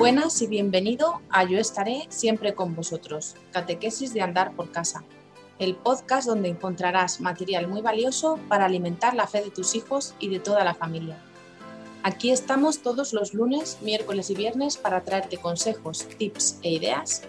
[0.00, 5.04] Buenas y bienvenido a Yo estaré siempre con vosotros, Catequesis de Andar por Casa,
[5.58, 10.30] el podcast donde encontrarás material muy valioso para alimentar la fe de tus hijos y
[10.30, 11.18] de toda la familia.
[12.02, 17.20] Aquí estamos todos los lunes, miércoles y viernes para traerte consejos, tips e ideas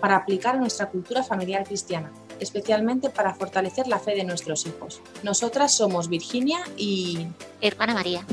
[0.00, 2.10] para aplicar a nuestra cultura familiar cristiana,
[2.40, 5.00] especialmente para fortalecer la fe de nuestros hijos.
[5.22, 7.26] Nosotras somos Virginia y...
[7.60, 8.24] Hermana María.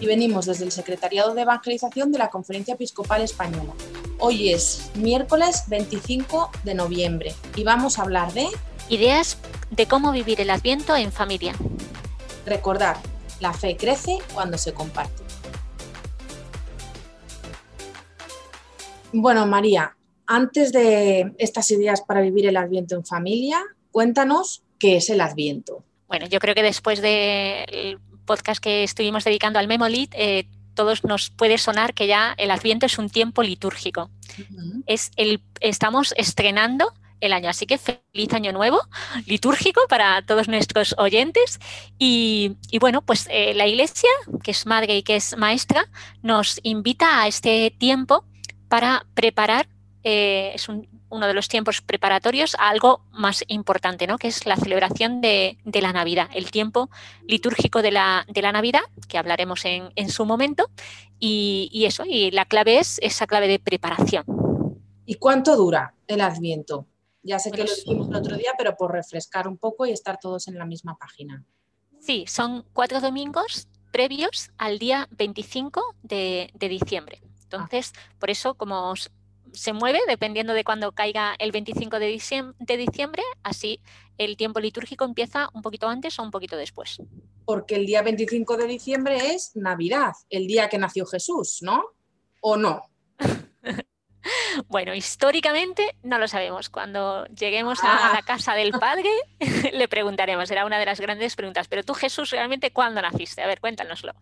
[0.00, 3.72] Y venimos desde el Secretariado de Evangelización de la Conferencia Episcopal Española.
[4.18, 8.48] Hoy es miércoles 25 de noviembre y vamos a hablar de...
[8.88, 9.38] Ideas
[9.70, 11.54] de cómo vivir el Adviento en familia.
[12.44, 12.98] Recordar,
[13.40, 15.22] la fe crece cuando se comparte.
[19.12, 19.96] Bueno, María,
[20.26, 25.84] antes de estas ideas para vivir el Adviento en familia, cuéntanos qué es el Adviento.
[26.08, 31.30] Bueno, yo creo que después del podcast que estuvimos dedicando al Memolit, eh, todos nos
[31.30, 34.10] puede sonar que ya el Adviento es un tiempo litúrgico.
[34.86, 37.48] es el, estamos estrenando el año.
[37.48, 38.80] Así que feliz año nuevo,
[39.26, 41.58] litúrgico para todos nuestros oyentes.
[41.98, 44.10] Y, bueno, pues eh, la Iglesia,
[44.42, 45.88] que es madre y que es maestra,
[46.22, 48.24] nos invita a este tiempo
[48.68, 49.68] para preparar,
[50.06, 54.18] eh, es uno de los tiempos preparatorios a algo más importante, ¿no?
[54.18, 56.90] que es la celebración de, la Navidad, el tiempo
[57.26, 60.68] litúrgico de la, de la Navidad, que hablaremos en, su momento,
[61.18, 64.24] y, eso, y la clave es esa clave de preparación.
[65.06, 66.86] ¿Y cuánto dura el Adviento?
[67.22, 70.18] Ya sé que lo dijimos el otro día, pero por refrescar un poco y estar
[70.20, 71.42] todos en la misma página.
[71.98, 77.22] Sí, son cuatro domingos previos al día 25 de diciembre.
[77.44, 78.94] Entonces, por eso, como
[79.54, 83.80] se mueve dependiendo de cuándo caiga el 25 de diciembre, así
[84.18, 87.00] el tiempo litúrgico empieza un poquito antes o un poquito después.
[87.44, 91.84] Porque el día 25 de diciembre es Navidad, el día que nació Jesús, ¿no?
[92.40, 92.82] ¿O no?
[94.68, 96.70] Bueno, históricamente no lo sabemos.
[96.70, 98.22] Cuando lleguemos a, la ah.
[98.24, 99.10] casa del Padre,
[99.72, 100.48] le preguntaremos.
[100.48, 101.68] Será una de las grandes preguntas.
[101.68, 103.42] Pero tú, Jesús, realmente, ¿cuándo naciste?
[103.42, 104.14] A ver, cuéntanoslo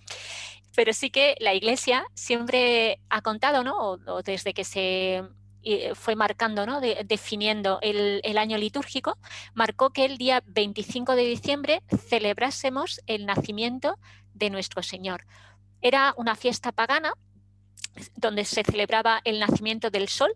[0.74, 3.76] pero sí que la Iglesia siempre ha contado, ¿no?
[3.78, 5.22] O, desde que se
[5.62, 6.80] eh, fue marcando, ¿no?
[6.80, 9.16] definiendo el, el, año litúrgico,
[9.54, 13.98] marcó que el día 25 de diciembre celebrásemos el nacimiento
[14.34, 15.24] de nuestro Señor.
[15.80, 17.12] Era una fiesta pagana
[18.16, 20.34] donde se celebraba el nacimiento del sol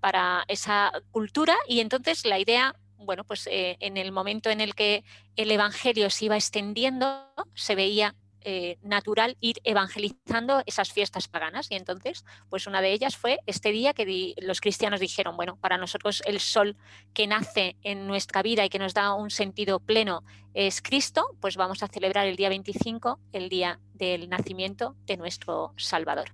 [0.00, 4.74] para esa cultura y entonces la idea bueno, pues eh, en el momento en el
[4.74, 5.04] que
[5.36, 11.70] el Evangelio se iba extendiendo, se veía eh, natural ir evangelizando esas fiestas paganas.
[11.70, 15.78] Y entonces, pues una de ellas fue este día que los cristianos dijeron, bueno, para
[15.78, 16.76] nosotros el sol
[17.14, 21.56] que nace en nuestra vida y que nos da un sentido pleno es Cristo, pues
[21.56, 26.32] vamos a celebrar el día 25, el día del nacimiento de nuestro Salvador.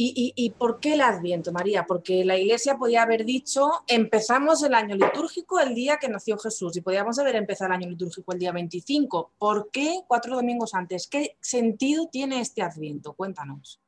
[0.00, 1.84] ¿Y, por qué el Adviento, María?
[1.84, 6.76] Porque la Iglesia podía haber dicho, empezamos el año litúrgico el día que nació Jesús
[6.76, 9.32] y podíamos haber empezado el año litúrgico el día 25.
[9.36, 11.08] ¿Por qué cuatro domingos antes?
[11.08, 13.14] ¿Qué sentido tiene este Adviento?
[13.14, 13.80] Cuéntanos.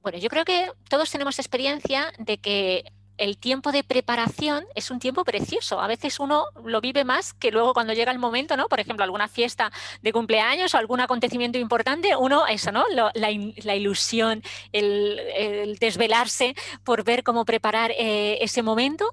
[0.00, 2.82] Bueno, yo creo que todos tenemos experiencia de que
[3.18, 5.80] el tiempo de preparación es un tiempo precioso.
[5.80, 8.68] A veces uno lo vive más que luego cuando llega el momento, ¿no?
[8.68, 9.70] Por ejemplo, alguna fiesta
[10.02, 12.84] de cumpleaños o algún acontecimiento importante, uno, eso, ¿no?
[12.88, 14.42] la, ilusión,
[14.72, 19.12] el, desvelarse por ver cómo preparar eh, ese momento.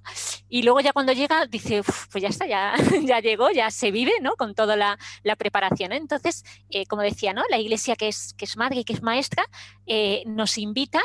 [0.50, 4.14] Y luego ya cuando llega, dice, pues ya está, ya, ya llegó, ya se vive,
[4.22, 4.36] ¿no?
[4.36, 4.98] Con toda la,
[5.38, 5.92] preparación.
[5.92, 7.44] Entonces, eh, como decía, ¿no?
[7.50, 9.46] La iglesia que es, que es madre y que es maestra,
[9.88, 11.02] eh, nos invita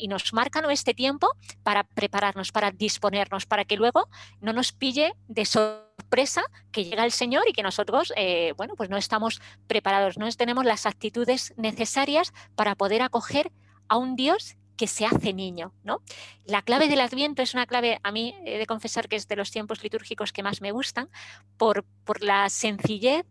[0.00, 0.70] y nos marca ¿no?
[0.70, 1.28] este tiempo
[1.62, 4.08] para prepararnos, para disponernos, para que luego
[4.40, 8.88] no nos pille de sorpresa que llega el Señor y que nosotros, eh, bueno, pues
[8.88, 13.52] no estamos preparados, no tenemos las actitudes necesarias para poder acoger
[13.88, 16.00] a un Dios que se hace niño, ¿no?
[16.46, 19.36] La clave del Adviento es una clave, a mí he de confesar que es de
[19.36, 21.10] los tiempos litúrgicos que más me gustan,
[21.58, 23.26] por, por la sencillez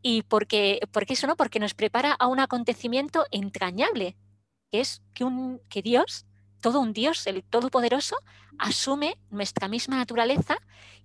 [0.00, 1.36] y porque, porque eso, ¿no?
[1.36, 4.16] Porque nos prepara a un acontecimiento entrañable,
[4.72, 6.24] que es que, un, que Dios
[6.64, 8.16] todo un Dios, el Todopoderoso,
[8.58, 10.56] asume nuestra misma naturaleza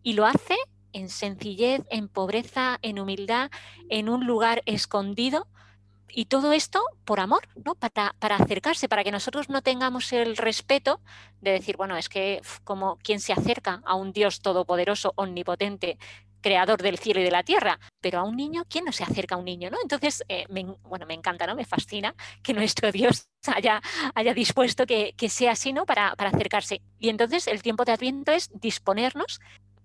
[0.02, 0.56] y lo hace
[0.94, 3.52] en sencillez, en pobreza, en humildad,
[3.90, 5.48] en un lugar escondido.
[6.08, 7.76] Y todo esto por amor, ¿no?
[7.76, 11.02] Para, para, acercarse, para que nosotros no tengamos el respeto
[11.42, 15.98] de decir, bueno, es que como quien se acerca a un Dios todopoderoso, omnipotente,
[16.41, 19.36] creador del cielo y de la tierra, pero a un niño, ¿quién no se acerca
[19.36, 19.69] a un niño?
[19.69, 19.77] ¿no?
[19.81, 21.56] Entonces, eh, me, bueno, me encanta, ¿no?
[21.56, 23.81] me fascina que nuestro Dios haya,
[24.15, 25.86] haya dispuesto que, sea así ¿no?
[25.86, 26.81] Para, para, acercarse.
[26.97, 29.39] Y entonces el tiempo de Adviento es disponernos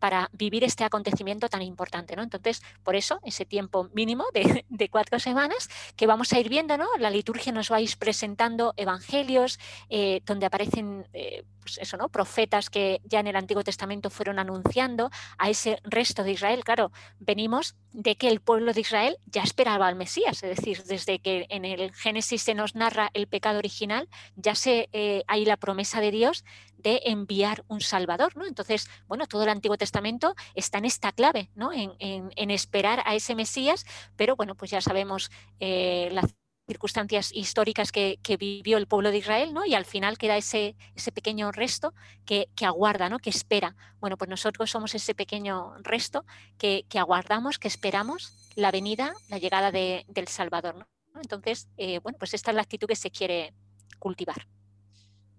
[0.04, 2.14] para vivir este acontecimiento tan importante.
[2.14, 2.22] ¿no?
[2.22, 6.86] Entonces, por eso, ese tiempo mínimo de, cuatro semanas que vamos a ir viendo, ¿no?
[6.98, 9.58] la liturgia nos va a ir presentando evangelios
[9.88, 12.10] eh, donde aparecen eh, pues eso, ¿no?
[12.10, 16.62] profetas que ya en el Antiguo Testamento fueron anunciando a ese resto de Israel.
[16.62, 21.20] Claro, venimos de que el pueblo de Israel ya esperaba al Mesías, es decir, desde
[21.20, 25.56] que en el Génesis se nos narra el pecado original, ya se, eh, hay la
[25.56, 26.44] promesa de Dios
[26.84, 28.36] de enviar un Salvador.
[28.36, 28.46] ¿no?
[28.46, 31.72] Entonces, bueno, todo el Antiguo Testamento está en esta clave, ¿no?
[31.72, 33.84] en, esperar a ese Mesías,
[34.14, 36.22] pero bueno, pues ya sabemos eh, la
[36.66, 39.66] circunstancias históricas que, vivió el pueblo de Israel, ¿no?
[39.66, 41.92] Y al final queda ese, ese pequeño resto
[42.24, 43.18] que, aguarda, ¿no?
[43.18, 43.76] Que espera.
[44.00, 46.24] Bueno, pues nosotros somos ese pequeño resto
[46.56, 50.86] que, aguardamos, que esperamos la venida, la llegada del Salvador, ¿no?
[51.20, 53.52] Entonces, eh, bueno, pues esta es la actitud que se quiere
[53.98, 54.46] cultivar.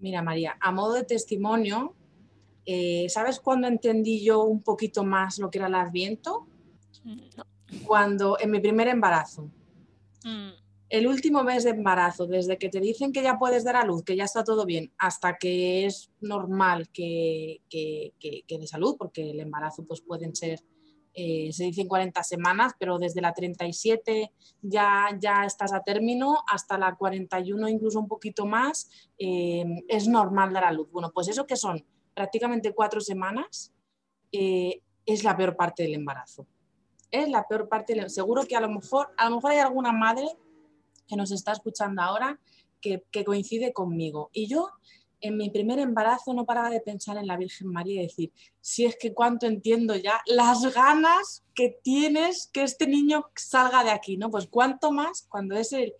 [0.05, 1.95] Mira, María, a modo de testimonio,
[2.65, 6.45] eh, ¿sabes cuándo entendí yo un poquito más lo que era el Adviento?
[7.87, 9.49] Cuando en mi primer embarazo.
[10.23, 13.85] Mm el último mes de embarazo, desde que te dicen que ya puedes dar a
[13.85, 18.13] luz, que ya está todo bien, hasta que es normal que, que,
[18.47, 20.61] de salud, porque el embarazo pues pueden ser,
[21.15, 24.31] eh, se dicen 40 semanas, pero desde la 37
[24.61, 30.51] ya, ya estás a término, hasta la 41 incluso un poquito más, eh, es normal
[30.51, 30.91] dar a luz.
[30.91, 33.73] Bueno, pues eso que son prácticamente cuatro semanas,
[34.31, 36.45] eh, es la peor parte del embarazo.
[37.11, 40.27] Es la peor parte, seguro que a lo mejor, a lo mejor hay alguna madre
[41.07, 42.39] que nos está escuchando ahora
[42.81, 44.29] que, coincide conmigo.
[44.33, 44.69] Y yo
[45.21, 48.31] en mi primer embarazo no paraba de pensar en la Virgen María y decir,
[48.61, 53.91] si es que cuánto entiendo ya las ganas que tienes que este niño salga de
[53.91, 54.29] aquí, ¿no?
[54.29, 55.93] Pues cuánto más cuando es el,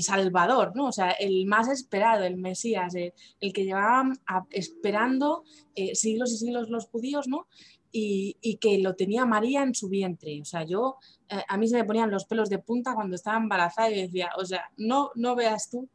[0.00, 0.86] Salvador, ¿no?
[0.86, 3.12] O sea, el más esperado, el Mesías, el,
[3.52, 4.18] que llevaban
[4.50, 7.48] esperando eh, siglos y siglos los judíos, ¿no?
[7.92, 10.40] y, que lo tenía María en su vientre.
[10.40, 10.96] O sea, yo,
[11.28, 14.30] eh, a mí se me ponían los pelos de punta cuando estaba embarazada y decía,
[14.38, 15.88] o sea, no, no veas tú.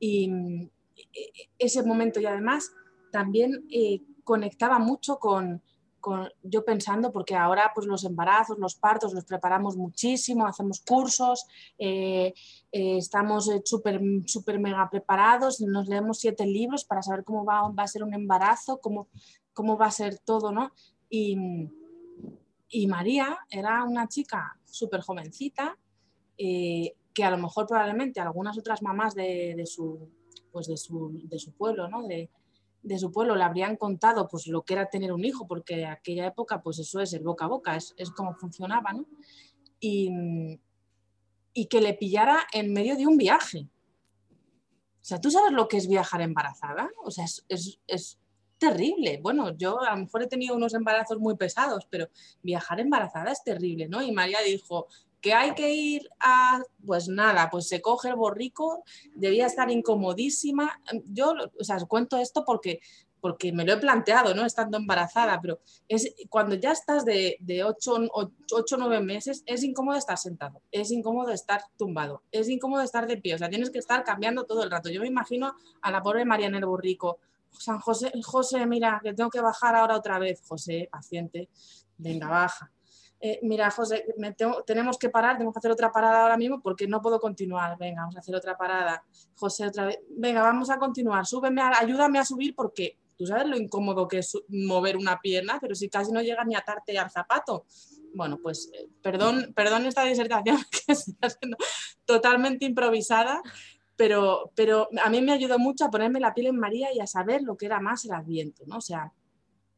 [0.00, 0.30] Y
[1.58, 2.72] ese momento y además
[3.10, 5.62] también eh, conectaba mucho con,
[6.00, 11.46] con, yo pensando, porque ahora pues los embarazos, los partos los preparamos muchísimo, hacemos cursos,
[11.78, 12.34] eh,
[12.70, 17.88] estamos súper super mega preparados, nos leemos siete libros para saber cómo va, va a
[17.88, 19.08] ser un embarazo, cómo,
[19.54, 20.72] cómo va a ser todo, ¿no?
[21.08, 21.36] Y,
[22.88, 25.78] María era una chica súper jovencita,
[26.36, 30.10] eh, que a lo mejor probablemente algunas otras mamás de, su,
[30.54, 32.06] pues de, su, de su pueblo, ¿no?
[32.06, 32.30] De,
[32.84, 35.86] de, su pueblo le habrían contado pues, lo que era tener un hijo, porque en
[35.86, 39.04] aquella época pues eso es el boca a boca, es, es como funcionaba, ¿no?
[39.80, 40.60] Y,
[41.52, 43.68] y, que le pillara en medio de un viaje.
[45.02, 46.88] O sea, ¿tú sabes lo que es viajar embarazada?
[47.02, 47.44] O sea, es,
[47.86, 48.18] es
[48.58, 49.18] terrible.
[49.20, 52.08] Bueno, yo a lo mejor he tenido unos embarazos muy pesados, pero
[52.42, 54.02] viajar embarazada es terrible, ¿no?
[54.02, 54.86] Y María dijo
[55.24, 58.84] que hay que ir a, pues nada, pues se coge el borrico,
[59.14, 60.78] debía estar incomodísima.
[61.06, 62.80] Yo, o sea, os cuento esto porque
[63.22, 64.44] porque me lo he planteado, ¿no?
[64.44, 69.96] Estando embarazada, pero es cuando ya estás de, de 8 o 9 meses, es incómodo
[69.96, 73.78] estar sentado, es incómodo estar tumbado, es incómodo estar de pie, o sea, tienes que
[73.78, 74.90] estar cambiando todo el rato.
[74.90, 77.18] Yo me imagino a la pobre Mariana el Borrico
[77.58, 80.42] San José, José, mira, que tengo que bajar ahora otra vez.
[80.46, 81.48] José, paciente,
[81.96, 82.70] venga, baja.
[83.26, 84.04] Eh, mira, José,
[84.66, 87.74] tenemos que parar, tenemos que hacer otra parada ahora mismo porque no puedo continuar.
[87.78, 89.02] Venga, vamos a hacer otra parada.
[89.34, 89.98] José, otra vez.
[90.10, 91.24] Venga, vamos a continuar.
[91.24, 95.74] Súbeme, ayúdame a subir porque tú sabes lo incómodo que es mover una pierna, pero
[95.74, 97.64] si casi no llega ni a atarte al zapato.
[98.14, 101.56] Bueno, pues eh, perdón, perdón esta disertación que está siendo
[102.04, 103.40] totalmente improvisada,
[103.96, 107.06] pero, pero a mí me ayudó mucho a ponerme la piel en María y a
[107.06, 108.76] saber lo que era más el adviento, ¿no?
[108.76, 109.14] O sea,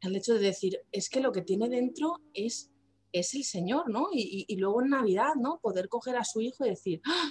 [0.01, 2.73] el hecho de decir, es que lo que tiene dentro es,
[3.21, 4.09] es el Señor, ¿no?
[4.13, 5.59] Y, luego en Navidad, ¿no?
[5.59, 7.31] Poder coger a su hijo y decir, ¡Ah!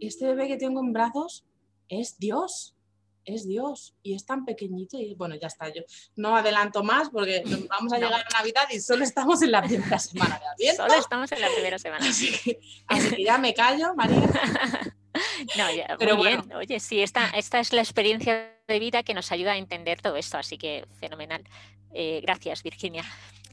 [0.00, 1.46] este bebé que tengo en brazos
[1.88, 2.76] es Dios,
[3.24, 5.82] es Dios y es tan pequeñito y bueno, ya está, yo
[6.16, 9.98] no adelanto más porque vamos a llegar a Navidad y solo estamos en la primera
[9.98, 10.82] semana de Adviento.
[10.82, 12.08] Solo estamos en la primera semana.
[12.08, 14.22] Así así que ya me callo, María.
[15.58, 16.52] No, ya, Pero muy bien.
[16.54, 20.16] Oye, sí, esta, esta es la experiencia de vida que nos ayuda a entender todo
[20.16, 21.42] esto, así que fenomenal.
[21.92, 23.04] Eh, gracias, Virginia.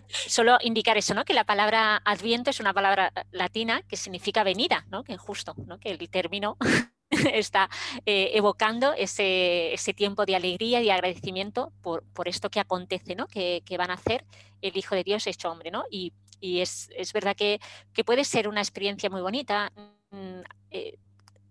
[0.09, 1.25] Solo indicar eso, ¿no?
[1.25, 5.03] Que la palabra adviento es una palabra latina que significa venida, ¿no?
[5.03, 5.79] Que justo, ¿no?
[5.79, 6.57] Que el término
[7.09, 7.69] está
[8.05, 13.27] eh, evocando ese, ese, tiempo de alegría y agradecimiento por, por esto que acontece, ¿no?
[13.27, 14.25] Que, que, van a hacer
[14.61, 15.83] el Hijo de Dios hecho hombre, ¿no?
[15.91, 17.59] Y, y es, es, verdad que,
[17.93, 19.71] que, puede ser una experiencia muy bonita.
[20.11, 20.97] Mm, eh,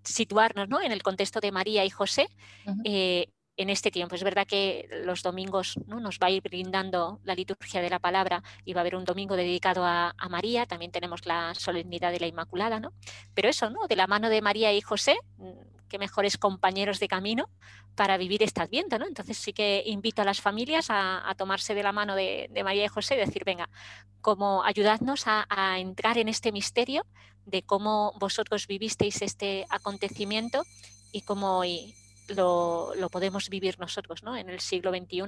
[0.06, 0.80] situarnos ¿no?
[0.80, 2.28] en el contexto de María y José,
[2.84, 4.14] eh, en este tiempo.
[4.14, 6.00] Es verdad que los domingos ¿no?
[6.00, 9.04] nos va a ir brindando la liturgia de la palabra y va a haber un
[9.04, 12.92] domingo dedicado a, María, también tenemos la solemnidad de la Inmaculada, ¿no?
[13.32, 13.86] Pero eso, ¿no?
[13.86, 15.50] De la mano de María y José, mm,
[15.88, 17.48] qué mejores compañeros de camino
[17.94, 19.06] para vivir este Adviento, ¿no?
[19.06, 22.88] Entonces sí que invito a las familias a, tomarse de la mano de, María y
[22.88, 23.70] José y decir, venga,
[24.20, 27.06] como ayudadnos a, entrar en este misterio
[27.46, 30.64] de cómo vosotros vivisteis este acontecimiento
[31.12, 31.62] y cómo
[32.28, 34.36] lo, podemos vivir nosotros ¿no?
[34.36, 35.22] en el siglo XXI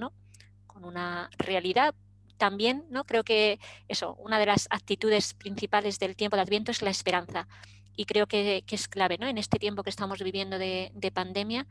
[0.67, 1.95] con una realidad.
[2.37, 3.05] También ¿no?
[3.05, 7.49] creo que eso, una de las actitudes principales del tiempo de Adviento es la esperanza.
[7.97, 9.27] Y creo que, es clave ¿no?
[9.27, 11.67] en este tiempo que estamos viviendo de, pandemia.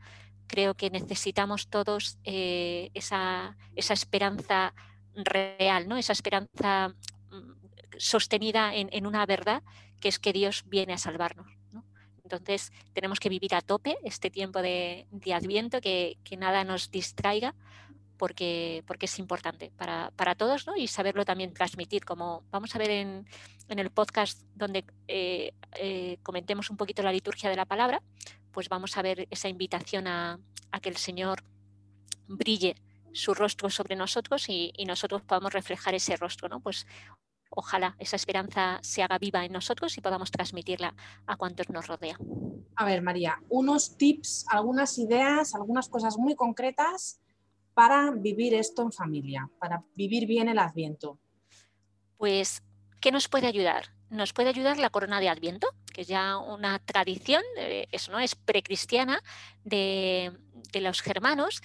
[0.46, 4.74] Creo que necesitamos todos eh, esa, esa esperanza
[5.14, 5.96] real, ¿no?
[5.96, 6.94] esa esperanza
[7.30, 7.52] mm,
[7.98, 9.62] sostenida en, en, una verdad
[10.00, 11.57] que es que Dios viene a salvarnos.
[12.28, 17.54] Entonces tenemos que vivir a tope este tiempo de, Adviento, que, nada nos distraiga,
[18.18, 20.76] porque, porque es importante para, todos ¿no?
[20.76, 23.26] y saberlo también transmitir, como vamos a ver en,
[23.68, 28.02] el podcast donde eh, eh, comentemos un poquito la liturgia de la palabra,
[28.52, 30.38] pues vamos a ver esa invitación a,
[30.82, 31.44] que el Señor
[32.26, 32.76] brille
[33.12, 36.60] su rostro sobre nosotros y, y, nosotros podamos reflejar ese rostro, ¿no?
[36.60, 36.86] Pues
[37.50, 40.94] ojalá esa esperanza se haga viva en nosotros y podamos transmitirla
[41.26, 42.18] a cuantos nos rodean.
[42.76, 47.20] A ver, María, unos tips, algunas ideas, algunas cosas muy concretas
[47.74, 51.18] para vivir esto en familia, para vivir bien el Adviento.
[52.16, 52.62] Pues,
[53.00, 53.94] ¿qué nos puede ayudar?
[54.10, 58.18] Nos puede ayudar la corona de Adviento, que es ya una tradición, eh, eso no
[58.18, 59.20] es precristiana
[59.64, 60.36] de,
[60.72, 61.62] de los germanos,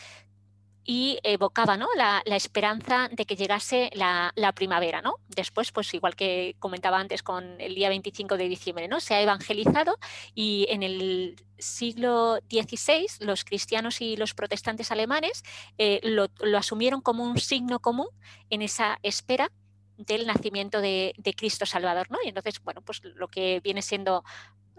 [0.86, 1.88] y evocaba ¿no?
[1.96, 5.02] la, esperanza de que llegase la, primavera.
[5.02, 5.16] ¿no?
[5.30, 9.00] Después, pues igual que comentaba antes con el día 25 de diciembre, ¿no?
[9.00, 9.98] se ha evangelizado
[10.36, 15.44] y en el siglo XVI los cristianos y los protestantes alemanes
[15.78, 18.08] eh, lo, asumieron como un signo común
[18.50, 19.52] en esa espera
[19.98, 22.18] del nacimiento de, de, Cristo Salvador, ¿no?
[22.26, 24.24] Y entonces, bueno, pues lo que viene siendo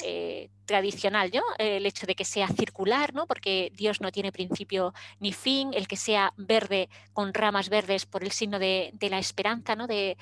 [0.03, 1.43] eh, tradicional, ¿no?
[1.59, 3.27] El hecho de que sea circular, ¿no?
[3.27, 8.25] Porque Dios no tiene principio ni fin, el que sea verde con ramas verdes por
[8.25, 9.87] el signo de, la esperanza, ¿no?
[9.87, 10.17] De,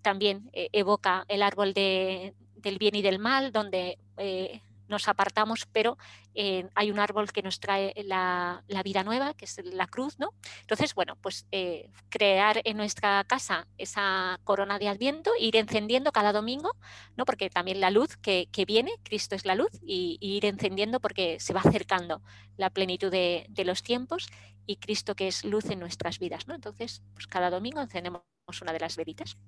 [0.00, 4.60] también eh, evoca el árbol del bien y del mal, donde eh,
[4.92, 5.98] nos apartamos, pero
[6.34, 10.34] eh, hay un árbol que nos trae la, vida nueva, que es la cruz, ¿no?
[10.60, 16.32] Entonces, bueno, pues eh, crear en nuestra casa esa corona de adviento, ir encendiendo cada
[16.32, 16.70] domingo,
[17.16, 17.24] ¿no?
[17.24, 21.54] Porque también la luz que, viene, Cristo es la luz, y, ir encendiendo porque se
[21.54, 22.22] va acercando
[22.56, 24.28] la plenitud de, los tiempos
[24.66, 26.54] y Cristo que es luz en nuestras vidas, ¿no?
[26.54, 28.22] Entonces, pues cada domingo encendemos
[28.60, 29.38] una de las velitas.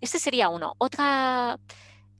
[0.00, 0.74] Este sería uno.
[0.78, 1.58] Otra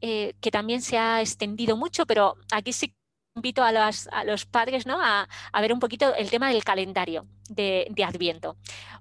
[0.00, 2.94] eh, que también se ha extendido mucho, pero aquí sí
[3.36, 4.98] invito a los, padres ¿no?
[5.00, 5.28] a,
[5.60, 8.56] ver un poquito el tema del calendario de, Adviento,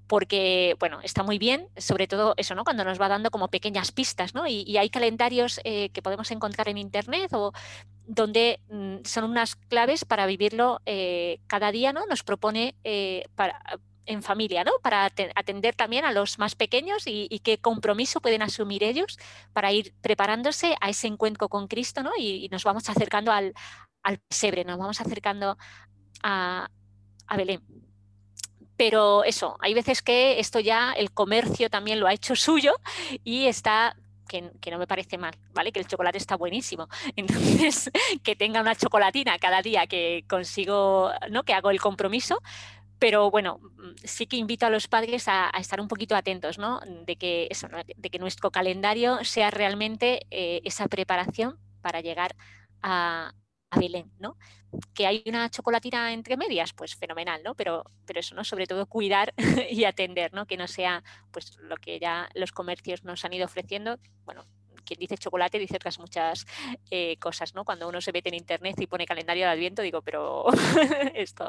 [0.07, 2.63] porque bueno, está muy bien, sobre todo eso, ¿no?
[2.63, 4.45] cuando nos va dando como pequeñas pistas, ¿no?
[4.47, 7.53] y, hay calendarios eh, que podemos encontrar en internet o
[8.05, 12.05] donde mm, son unas claves para vivirlo eh, cada día, ¿no?
[12.07, 12.75] Nos propone
[13.35, 13.61] para,
[14.09, 14.71] en familia, ¿no?
[14.81, 19.19] Para atender también a los más pequeños y, qué compromiso pueden asumir ellos
[19.53, 22.11] para ir preparándose a ese encuentro con Cristo, ¿no?
[22.17, 23.53] Y, nos vamos acercando al,
[24.01, 25.57] al, pesebre, nos vamos acercando
[26.23, 26.69] a,
[27.37, 27.61] Belén.
[28.75, 32.73] Pero eso, hay veces que esto ya el comercio también lo ha hecho suyo
[33.23, 33.95] y está
[34.27, 35.71] que, no me parece mal, ¿vale?
[35.71, 36.87] Que el chocolate está buenísimo.
[37.15, 37.91] Entonces,
[38.23, 41.43] que tenga una chocolatina cada día que consigo, ¿no?
[41.43, 42.39] Que hago el compromiso,
[42.99, 43.59] pero bueno,
[44.03, 46.79] sí que invito a los padres a, estar un poquito atentos, ¿no?
[47.05, 52.35] De que, eso, de que nuestro calendario sea realmente eh, esa preparación para llegar
[52.81, 53.33] a,
[53.77, 54.35] Belén, ¿no?
[54.95, 57.53] Que hay una chocolatina entre medias, pues fenomenal, ¿no?
[57.53, 58.43] Pero, pero eso, ¿no?
[58.43, 59.33] Sobre todo cuidar
[59.69, 60.47] y atender, ¿no?
[60.47, 64.47] Que no sea pues lo que ya los comercios nos han ido ofreciendo, bueno,
[64.89, 66.47] quien dice chocolate dice otras muchas
[66.89, 67.63] eh, cosas, ¿no?
[67.63, 70.45] Cuando uno se mete en internet y pone calendario de Adviento, digo, pero
[71.13, 71.47] esto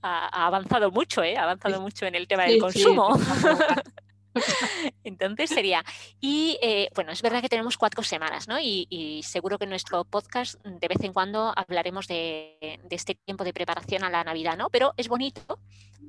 [0.00, 1.36] ha, avanzado mucho, ¿eh?
[1.36, 3.10] Ha avanzado mucho en el tema del consumo.
[5.04, 5.84] Entonces sería,
[6.20, 8.58] y eh, bueno, es verdad que tenemos cuatro semanas, ¿no?
[8.60, 13.52] Y, seguro que en nuestro podcast de vez en cuando hablaremos de, este tiempo de
[13.52, 14.68] preparación a la Navidad, ¿no?
[14.70, 15.58] Pero es bonito,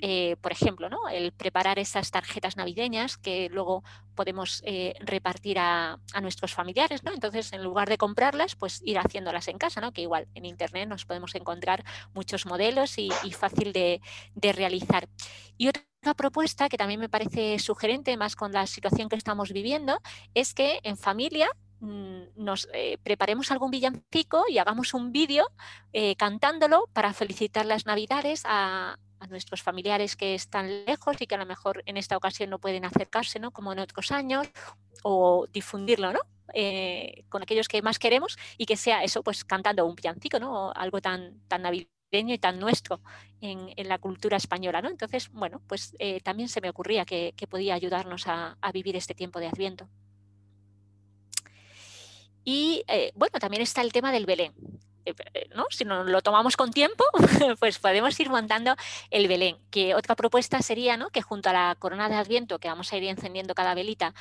[0.01, 1.09] eh, por ejemplo, ¿no?
[1.09, 3.83] El preparar esas tarjetas navideñas que luego
[4.15, 7.13] podemos eh, repartir a, nuestros familiares, ¿no?
[7.13, 9.91] Entonces, en lugar de comprarlas, pues ir haciéndolas en casa, ¿no?
[9.91, 14.01] Que igual en Internet nos podemos encontrar muchos modelos y, fácil de,
[14.35, 15.07] de realizar.
[15.57, 19.51] Y otra una propuesta que también me parece sugerente, más con la situación que estamos
[19.53, 19.99] viviendo,
[20.33, 25.47] es que en familia mm, nos eh, preparemos algún villancico y hagamos un vídeo
[25.93, 28.97] eh, cantándolo para felicitar las navidades a,
[29.29, 32.85] nuestros familiares que están lejos y que a lo mejor en esta ocasión no pueden
[32.85, 33.51] acercarse, ¿no?
[33.51, 34.47] Como en otros años,
[35.03, 36.21] o difundirlo, ¿no?
[36.55, 40.71] Eh, con aquellos que más queremos y que sea eso, pues cantando un piancico, ¿no?
[40.71, 42.99] algo tan, tan navideño y tan nuestro
[43.39, 44.89] en, la cultura española, ¿no?
[44.89, 49.39] Entonces, bueno, pues eh, también se me ocurría que, podía ayudarnos a, vivir este tiempo
[49.39, 49.87] de Adviento.
[52.43, 54.53] Y eh, bueno, también está el tema del Belén.
[55.05, 55.15] Eh,
[55.55, 55.65] ¿no?
[55.71, 57.03] si no lo tomamos con tiempo,
[57.59, 58.75] pues podemos ir montando
[59.09, 59.57] el Belén.
[59.69, 61.09] Que otra propuesta sería ¿no?
[61.09, 64.13] que junto a la corona de Adviento, que vamos a ir encendiendo cada velita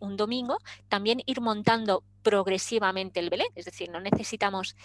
[0.00, 0.58] un domingo,
[0.88, 3.48] también ir montando progresivamente el Belén.
[3.54, 4.76] Es decir, no necesitamos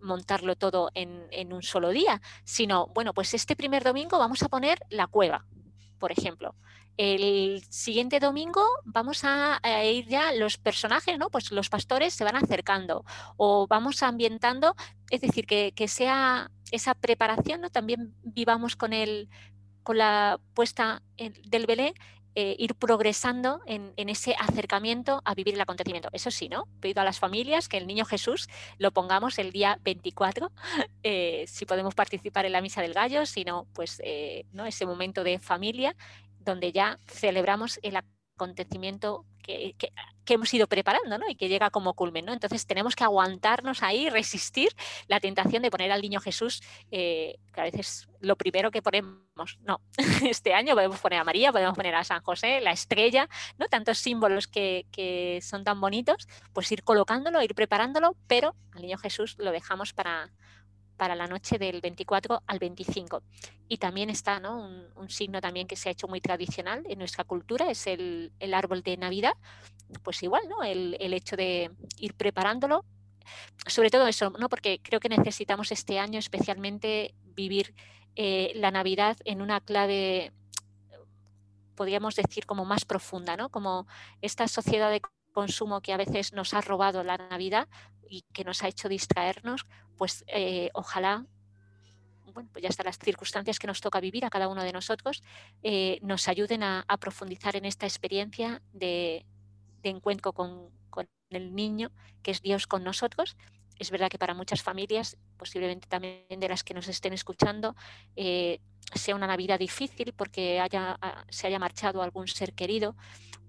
[0.00, 4.48] montarlo todo en, en, un solo día, sino, bueno, pues este primer domingo vamos a
[4.48, 5.46] poner la cueva,
[5.98, 6.54] por ejemplo.
[6.98, 11.30] El siguiente domingo vamos a, ir ya los personajes, ¿no?
[11.30, 13.04] Pues los pastores se van acercando
[13.36, 14.74] o vamos ambientando,
[15.10, 17.70] es decir, que, sea esa preparación, ¿no?
[17.70, 19.30] También vivamos con el,
[19.82, 21.94] con la puesta del Belén
[22.34, 26.08] eh, ir progresando en, ese acercamiento a vivir el acontecimiento.
[26.12, 26.66] Eso sí, ¿no?
[26.80, 28.48] Pido a las familias que el niño Jesús
[28.78, 30.50] lo pongamos el día 24,
[31.02, 34.66] eh, si podemos participar en la misa del gallo, si no, pues eh, ¿no?
[34.66, 35.94] ese momento de familia
[36.40, 38.21] donde ya celebramos el acontecimiento
[39.42, 39.74] que,
[40.28, 41.28] hemos ido preparando ¿no?
[41.28, 42.28] y que llega como culmen.
[42.28, 44.70] Entonces tenemos que aguantarnos ahí, resistir
[45.08, 49.58] la tentación de poner al niño Jesús, eh, que a veces lo primero que ponemos,
[49.60, 49.80] no,
[50.28, 53.66] este año podemos poner a María, podemos poner a San José, la estrella, ¿no?
[53.66, 58.96] tantos símbolos que, que son tan bonitos, pues ir colocándolo, ir preparándolo, pero al niño
[58.96, 60.30] Jesús lo dejamos para,
[61.02, 63.24] para la noche del 24 al 25.
[63.66, 67.68] Y también está un, signo también que se ha hecho muy tradicional en nuestra cultura,
[67.68, 69.32] es el, árbol de Navidad.
[70.04, 70.62] Pues igual, ¿no?
[70.62, 72.84] El, hecho de ir preparándolo.
[73.66, 74.48] Sobre todo eso, ¿no?
[74.48, 77.74] porque creo que necesitamos este año especialmente vivir
[78.14, 80.30] eh, la Navidad en una clave,
[81.74, 83.48] podríamos decir, como más profunda, ¿no?
[83.48, 83.88] Como
[84.20, 87.68] esta sociedad de consumo que a veces nos ha robado la Navidad
[88.08, 91.26] y que nos ha hecho distraernos, pues eh, ojalá
[92.32, 95.22] bueno, pues ya están las circunstancias que nos toca vivir a cada uno de nosotros,
[95.62, 99.26] eh, nos ayuden a, profundizar en esta experiencia de,
[99.82, 100.70] encuentro con,
[101.30, 101.90] el niño,
[102.22, 103.38] que es Dios con nosotros.
[103.78, 107.74] Es verdad que para muchas familias, posiblemente también de las que nos estén escuchando,
[108.16, 108.60] eh,
[108.94, 112.96] sea una Navidad difícil porque haya, se haya marchado algún ser querido.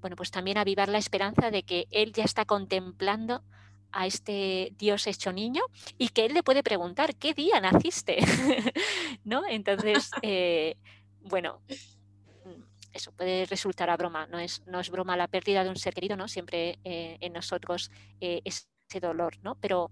[0.01, 3.43] Bueno, pues también avivar la esperanza de que Él ya está contemplando
[3.93, 5.61] a este Dios hecho niño
[5.97, 8.17] y que él le puede preguntar, ¿qué día naciste?
[9.23, 9.43] ¿No?
[9.47, 10.75] Entonces, eh,
[11.21, 11.61] bueno,
[12.91, 15.93] eso puede resultar a broma, no es, no es broma la pérdida de un ser
[15.93, 16.27] querido, ¿no?
[16.27, 19.55] Siempre eh, en nosotros eh, ese dolor, ¿no?
[19.55, 19.89] Pero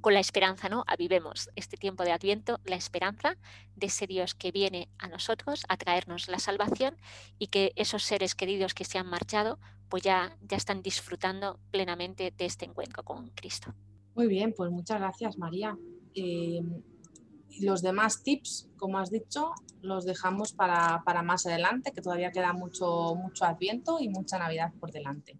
[0.00, 0.84] con la esperanza, ¿no?
[0.86, 3.36] Avivemos este tiempo de Adviento, la esperanza
[3.76, 6.96] de ese Dios que viene a nosotros a traernos la salvación
[7.38, 12.32] y que esos seres queridos que se han marchado, pues ya, ya están disfrutando plenamente
[12.36, 13.74] de este encuentro con Cristo.
[14.14, 15.76] Muy bien, pues muchas gracias María.
[16.14, 16.60] Eh,
[17.60, 22.52] los demás tips, como has dicho, los dejamos para, para, más adelante, que todavía queda
[22.52, 25.38] mucho, mucho Adviento y mucha Navidad por delante.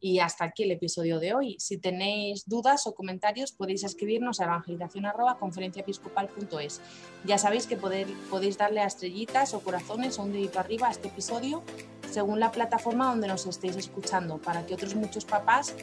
[0.00, 1.56] Y hasta aquí el episodio de hoy.
[1.58, 6.80] Si tenéis dudas o comentarios podéis escribirnos a evangelización.conferenciaepiscopal.es.
[7.24, 11.08] Ya sabéis que podéis darle a estrellitas o corazones o un dedito arriba a este
[11.08, 11.62] episodio
[12.10, 15.74] según la plataforma donde nos estéis escuchando para que otros muchos papás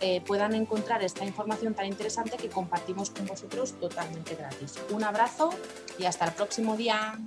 [0.00, 4.74] eh, puedan encontrar esta información tan interesante que compartimos con vosotros totalmente gratis.
[4.90, 5.50] Un abrazo
[5.98, 7.18] y hasta el próximo día.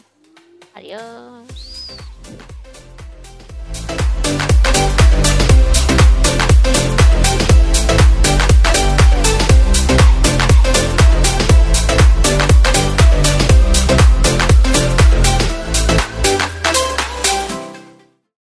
[0.74, 1.88] Adiós.